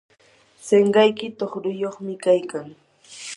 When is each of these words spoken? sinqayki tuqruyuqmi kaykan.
sinqayki 0.67 1.27
tuqruyuqmi 1.37 2.15
kaykan. 2.25 2.67